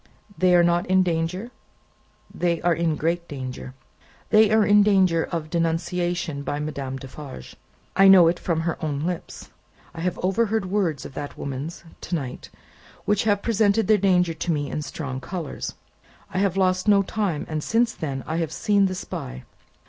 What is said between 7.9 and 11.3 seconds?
I know it from her own lips. I have overheard words of